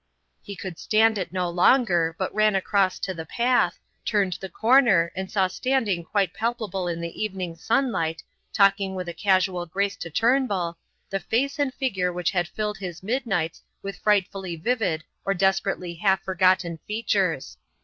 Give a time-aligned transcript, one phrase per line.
[0.41, 5.11] He could stand it no longer, but ran across to the path, turned the corner
[5.15, 10.09] and saw standing quite palpable in the evening sunlight, talking with a casual grace to
[10.09, 10.79] Turnbull,
[11.11, 16.23] the face and figure which had filled his midnights with frightfully vivid or desperately half
[16.23, 17.57] forgotten features.